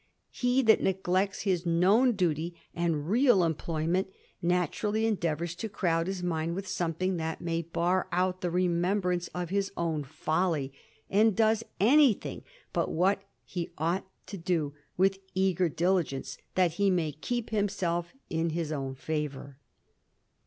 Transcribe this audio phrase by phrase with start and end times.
[0.31, 4.07] He that neglects i las known duty and real emplojnnent,
[4.41, 9.51] naturally endeavours .to CTowd his mind with something that may bar out the •emembrance of
[9.51, 10.73] his own folly,
[11.07, 12.43] and does any thing
[12.73, 18.49] but what 'kt ought to do with eager diligence, that he may keep [fcanself in
[18.49, 19.59] his own favour.